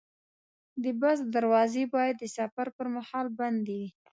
[0.83, 3.89] د بس دروازې باید د سفر پر مهال بندې وي.